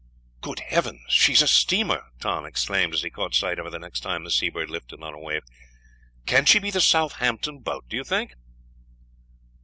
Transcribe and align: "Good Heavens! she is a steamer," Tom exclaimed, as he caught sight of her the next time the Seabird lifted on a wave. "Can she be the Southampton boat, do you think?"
"Good 0.41 0.61
Heavens! 0.61 1.03
she 1.13 1.33
is 1.33 1.43
a 1.43 1.47
steamer," 1.47 2.07
Tom 2.19 2.43
exclaimed, 2.43 2.95
as 2.95 3.03
he 3.03 3.11
caught 3.11 3.35
sight 3.35 3.59
of 3.59 3.65
her 3.65 3.69
the 3.69 3.77
next 3.77 3.99
time 3.99 4.23
the 4.23 4.31
Seabird 4.31 4.67
lifted 4.71 5.03
on 5.03 5.13
a 5.13 5.19
wave. 5.19 5.43
"Can 6.25 6.45
she 6.47 6.57
be 6.57 6.71
the 6.71 6.81
Southampton 6.81 7.59
boat, 7.59 7.87
do 7.87 7.95
you 7.97 8.03
think?" 8.03 8.33